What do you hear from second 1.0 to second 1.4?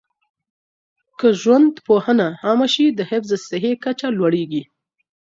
که